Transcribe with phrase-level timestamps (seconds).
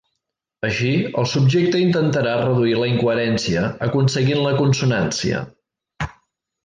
[0.67, 5.45] Així el subjecte intentarà reduir la incoherència aconseguint la consonància.